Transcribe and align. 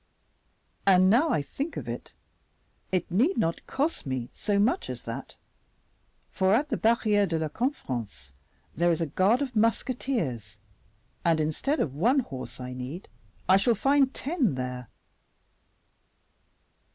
And 0.87 1.11
now 1.11 1.29
I 1.29 1.43
think 1.43 1.77
of 1.77 1.87
it, 1.87 2.11
it 2.91 3.11
need 3.11 3.37
not 3.37 3.67
cost 3.67 4.03
me 4.07 4.31
so 4.33 4.57
much 4.57 4.89
as 4.89 5.03
that, 5.03 5.35
for 6.31 6.55
at 6.55 6.69
the 6.69 6.75
Barriere 6.77 7.27
de 7.27 7.37
la 7.37 7.49
Conference 7.49 8.33
there 8.75 8.91
is 8.91 8.99
a 8.99 9.05
guard 9.05 9.43
of 9.43 9.55
musketeers, 9.55 10.57
and 11.23 11.39
instead 11.39 11.79
of 11.79 11.91
the 11.93 11.99
one 11.99 12.21
horse 12.21 12.59
I 12.59 12.73
need, 12.73 13.09
I 13.47 13.57
shall 13.57 13.75
find 13.75 14.11
ten 14.11 14.55
there." 14.55 14.87